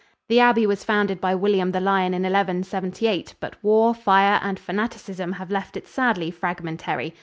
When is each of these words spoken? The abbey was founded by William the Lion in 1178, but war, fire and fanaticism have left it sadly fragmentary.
The 0.29 0.39
abbey 0.39 0.65
was 0.65 0.83
founded 0.83 1.21
by 1.21 1.35
William 1.35 1.73
the 1.73 1.79
Lion 1.79 2.15
in 2.15 2.23
1178, 2.23 3.35
but 3.39 3.63
war, 3.63 3.93
fire 3.93 4.39
and 4.41 4.57
fanaticism 4.59 5.33
have 5.33 5.51
left 5.51 5.77
it 5.77 5.85
sadly 5.85 6.31
fragmentary. 6.31 7.13